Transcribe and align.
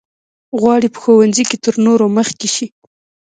غواړي 0.59 0.87
په 0.91 0.99
ښوونځي 1.03 1.43
کې 1.49 1.57
تر 1.65 1.75
نورو 1.85 2.05
مخکې 2.17 2.47
شي. 2.55 2.67